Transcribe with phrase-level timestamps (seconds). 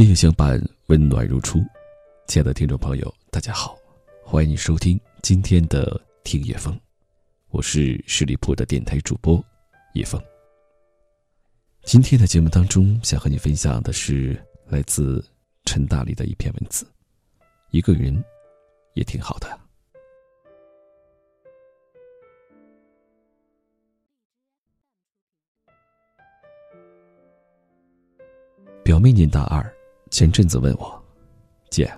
[0.00, 1.58] 夜夜相伴，温暖如初。
[2.26, 3.76] 亲爱的听众朋友，大家好，
[4.24, 6.74] 欢迎收听今天的听夜风，
[7.50, 9.44] 我是十里铺的电台主播
[9.92, 10.18] 叶风。
[11.82, 15.22] 今天的节目当中，想和你分享的是来自
[15.66, 16.90] 陈大力的一篇文字。
[17.70, 18.24] 一个人
[18.94, 19.60] 也挺好的。
[28.82, 29.62] 表妹念大二，
[30.10, 31.02] 前阵子问我
[31.70, 31.90] ：“姐，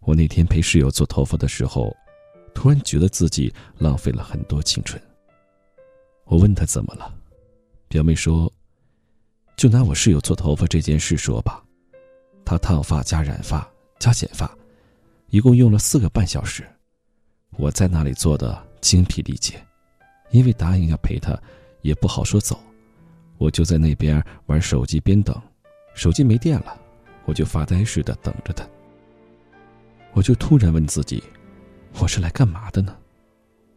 [0.00, 1.96] 我那天陪室友做头发的时候，
[2.52, 5.00] 突然觉得自己浪费了很多青春。”
[6.26, 7.14] 我问她怎么了，
[7.88, 8.52] 表妹说
[9.56, 11.62] ：“就拿我室友做头发这件事说吧，
[12.44, 13.66] 她烫发加染发
[13.98, 14.50] 加剪发，
[15.28, 16.68] 一共用了四个半小时。
[17.56, 19.64] 我在那里做的精疲力竭，
[20.30, 21.40] 因为答应要陪她，
[21.82, 22.58] 也不好说走，
[23.38, 25.40] 我就在那边玩手机边等。”
[25.94, 26.80] 手机没电了，
[27.24, 28.66] 我就发呆似的等着他。
[30.12, 31.22] 我就突然问自己
[32.00, 32.96] ：“我是来干嘛的呢？”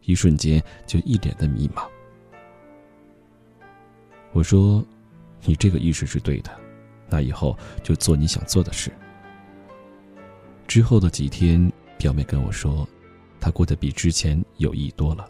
[0.04, 1.84] 一瞬间就一脸的迷茫。
[4.32, 4.84] 我说
[5.44, 6.50] ：“你这个意识是对的，
[7.08, 8.92] 那以后就做你想做的事。”
[10.68, 12.86] 之后的几天，表妹跟我说，
[13.40, 15.28] 她过得比之前有意多了，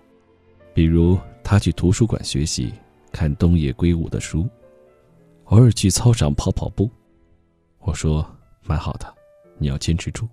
[0.74, 2.72] 比如她去图书馆学习，
[3.12, 4.48] 看东野圭吾的书。
[5.44, 6.90] 偶尔去操场跑跑步，
[7.86, 8.28] 我说
[8.64, 9.14] 蛮好的，
[9.58, 10.28] 你要坚持住。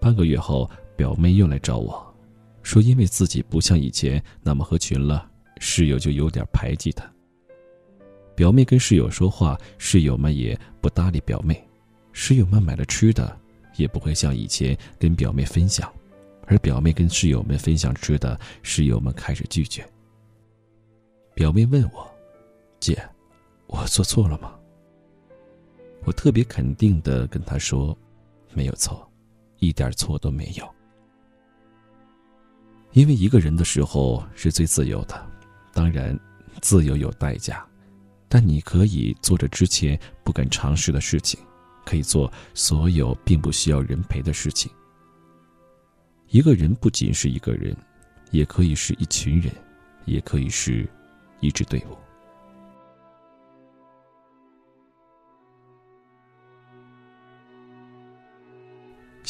[0.00, 2.02] 半个月后，表妹又来找我，
[2.62, 7.04] 说因为自己不像以前那么合群了，室友就有点排挤她。
[8.34, 11.62] 表妹跟室友说话，室友们也不搭理表妹，
[12.14, 13.38] 室友们买了吃的，
[13.76, 15.92] 也不会像以前跟表妹分享，
[16.46, 19.86] 而表妹跟室友们分享吃的，室友们开始拒绝。
[21.34, 22.10] 表妹问我，
[22.80, 22.98] 姐。
[23.66, 24.54] 我做错了吗？
[26.04, 27.96] 我特别肯定的跟他说
[28.52, 29.10] ：“没有错，
[29.58, 30.68] 一点错都没有。”
[32.92, 35.26] 因为一个人的时候是最自由的，
[35.72, 36.18] 当然，
[36.60, 37.66] 自由有代价，
[38.28, 41.40] 但你可以做着之前不敢尝试的事情，
[41.84, 44.70] 可以做所有并不需要人陪的事情。
[46.28, 47.76] 一个人不仅是一个人，
[48.30, 49.52] 也可以是一群人，
[50.04, 50.88] 也可以是
[51.40, 51.96] 一支队伍。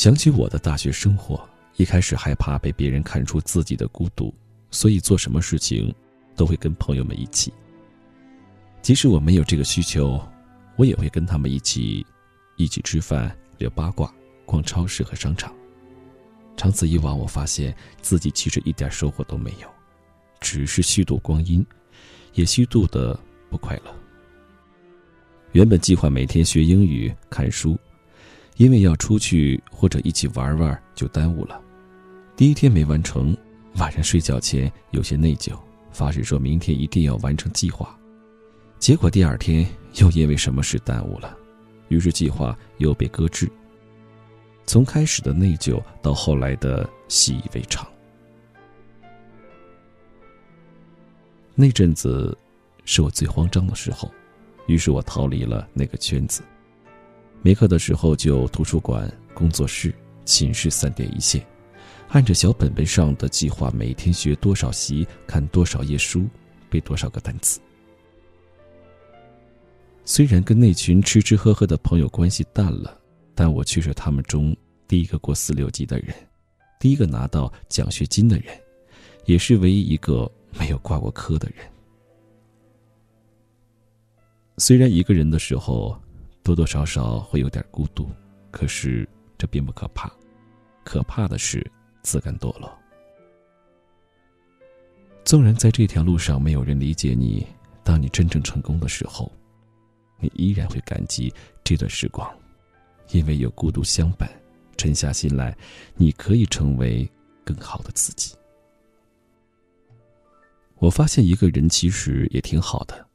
[0.05, 4.35] 想起我的大学生活，一开始害怕被别人看出自己的孤独，
[4.71, 5.95] 所以做什么事情
[6.37, 7.51] 都会跟朋友们一起。
[8.83, 10.23] 即使我没有这个需求，
[10.77, 12.05] 我也会跟他们一起，
[12.59, 14.13] 一起吃饭、聊八卦、
[14.45, 15.55] 逛超市和商场。
[16.55, 19.67] 长此以往，我发现自己其实一点收获都没有，
[20.39, 21.67] 只是虚度光阴，
[22.35, 23.97] 也虚度的不快乐。
[25.53, 27.75] 原本计划每天学英语、看书。
[28.57, 31.61] 因为要出去或者一起玩玩，就耽误了。
[32.37, 33.37] 第一天没完成，
[33.77, 35.53] 晚上睡觉前有些内疚，
[35.91, 37.99] 发誓说明天一定要完成计划。
[38.79, 41.37] 结果第二天又因为什么事耽误了，
[41.89, 43.51] 于是计划又被搁置。
[44.67, 47.87] 从开始的内疚到后来的习以为常。
[51.55, 52.37] 那阵子，
[52.85, 54.11] 是我最慌张的时候，
[54.67, 56.43] 于是我逃离了那个圈子。
[57.45, 59.95] 没课的时候，就图书馆、工作室、
[60.25, 61.47] 寝室三点一线，
[62.09, 66.27] 按着小本本上的计划，每天学多少习，看多少页书，
[66.71, 67.61] 背多少个单词。
[70.07, 72.99] 虽然跟那群吃吃喝喝的朋友关系淡了，
[73.35, 74.57] 但我却是他们中
[74.89, 76.15] 第一个过四六级的人，
[76.81, 78.59] 第一个拿到奖学金的人，
[79.27, 81.59] 也是唯一一个没有挂过科的人。
[84.57, 85.95] 虽然一个人的时候。
[86.45, 88.07] 多多少少会有点孤独，
[88.51, 90.13] 可是这并不可怕，
[90.85, 91.69] 可怕的是
[92.03, 92.71] 自甘堕落。
[95.25, 97.47] 纵然在这条路上没有人理解你，
[97.83, 99.33] 当你真正成功的时候，
[100.21, 101.33] 你依然会感激
[101.65, 102.31] 这段时光，
[103.13, 104.31] 因为有孤独相伴，
[104.77, 105.57] 沉下心来，
[105.97, 107.11] 你可以成为
[107.43, 108.37] 更好的自己。
[110.77, 113.07] 我发现一个人其实也挺好的，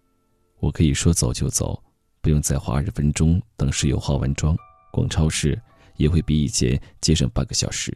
[0.60, 1.80] 我可以说走就走。
[2.22, 4.56] 不用再花二十分钟等室友化完妆，
[4.92, 5.60] 逛超市
[5.96, 7.96] 也会比以前节省半个小时。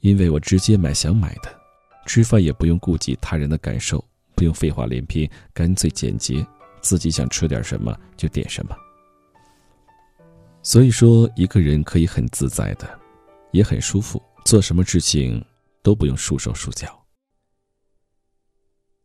[0.00, 1.58] 因为我直接买想买的，
[2.06, 6.46] 吃饭也不用顾及他人的感受，不用废话连篇，干脆简洁，
[6.80, 8.76] 自己想吃点什么就点什么。
[10.62, 12.98] 所以说，一个人可以很自在的，
[13.52, 15.42] 也很舒服，做什么事情
[15.82, 17.02] 都不用束手束脚。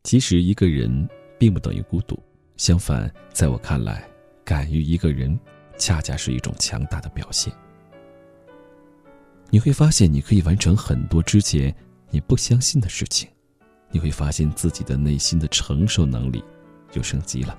[0.02, 1.08] 其实，一个人
[1.38, 2.18] 并不等于孤独。
[2.60, 4.06] 相反，在我看来，
[4.44, 5.40] 敢于一个人，
[5.78, 7.50] 恰恰是一种强大的表现。
[9.48, 11.74] 你会发现，你可以完成很多之前
[12.10, 13.26] 你不相信的事情。
[13.90, 16.44] 你会发现自己的内心的承受能力
[16.92, 17.58] 又升级了。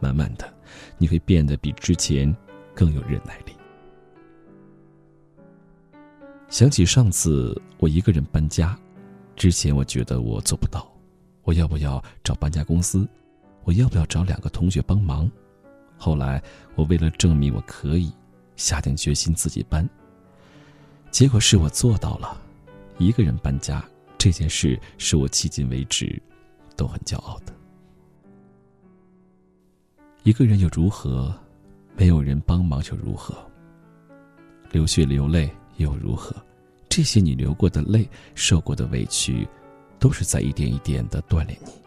[0.00, 0.52] 慢慢的，
[0.98, 2.36] 你会变得比之前
[2.74, 3.52] 更有忍耐力。
[6.48, 8.76] 想起上次我一个人搬家，
[9.36, 10.92] 之前我觉得我做不到，
[11.44, 13.08] 我要不要找搬家公司？
[13.66, 15.28] 我要不要找两个同学帮忙？
[15.98, 16.40] 后来
[16.76, 18.12] 我为了证明我可以，
[18.54, 19.84] 下定决心自己搬。
[21.10, 22.40] 结果是我做到了，
[22.96, 23.84] 一个人搬家
[24.16, 26.22] 这件事是我迄今为止
[26.76, 27.52] 都很骄傲的。
[30.22, 31.36] 一个人又如何？
[31.96, 33.34] 没有人帮忙又如何？
[34.70, 36.36] 流血流泪又如何？
[36.88, 39.48] 这些你流过的泪、受过的委屈，
[39.98, 41.85] 都是在一点一点的锻炼你。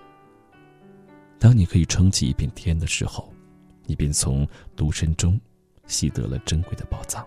[1.39, 3.33] 当你可以撑起一片天的时候，
[3.85, 4.45] 你便从
[4.75, 5.39] 独身中
[5.87, 7.25] 习得了珍贵的宝藏。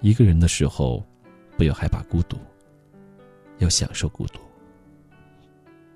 [0.00, 1.04] 一个人的时候，
[1.56, 2.38] 不要害怕孤独，
[3.58, 4.38] 要享受孤独。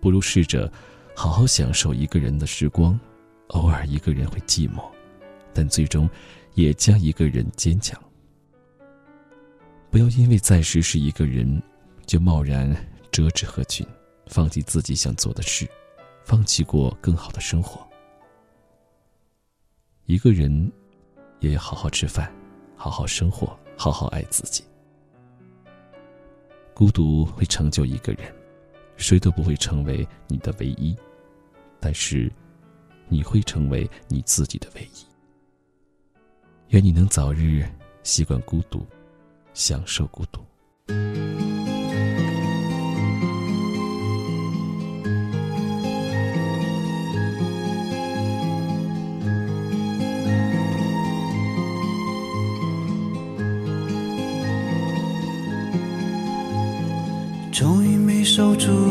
[0.01, 0.71] 不如试着
[1.15, 2.99] 好好享受一个人的时光，
[3.49, 4.91] 偶尔一个人会寂寞，
[5.55, 6.11] 但最终
[6.55, 7.97] 也将一个人坚强。
[9.89, 11.63] 不要因为暂时是一个人，
[12.07, 12.75] 就贸然
[13.11, 13.87] 折纸合群，
[14.27, 15.69] 放弃自己想做的事，
[16.25, 17.87] 放弃过更好的生活。
[20.07, 20.71] 一个人
[21.41, 22.33] 也要好好吃饭，
[22.77, 23.59] 好好生活。
[23.75, 24.63] 好好爱自己。
[26.73, 28.33] 孤独会成就一个人，
[28.97, 30.97] 谁都不会成为你的唯一，
[31.81, 32.31] 但是，
[33.09, 35.05] 你会成为你自己的唯一。
[36.69, 37.69] 愿你能早日
[38.05, 38.87] 习惯孤独，
[39.53, 40.45] 享受孤独。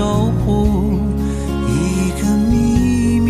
[0.00, 0.98] 守护
[1.68, 3.28] 一个秘密，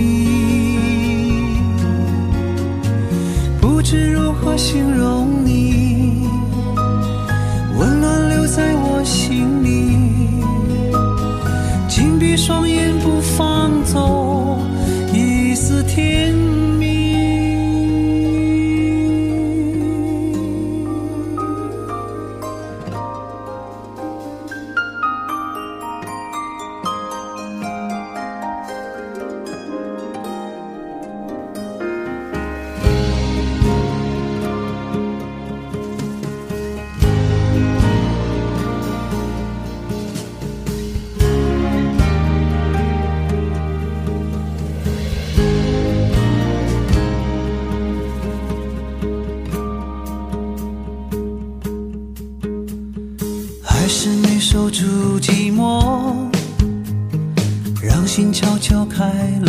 [3.61, 5.30] 不知如何形容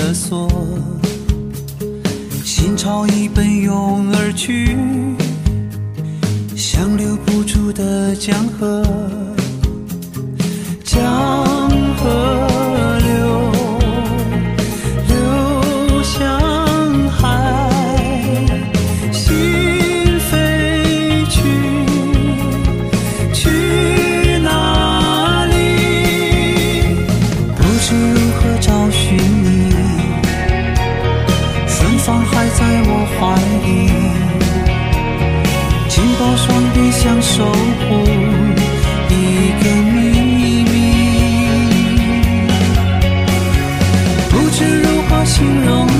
[0.02, 0.50] 的锁，
[2.44, 4.76] 心潮已奔涌而去，
[6.56, 8.84] 像留不住的江河，
[10.84, 11.06] 江
[11.98, 12.51] 河。
[45.24, 45.91] 形容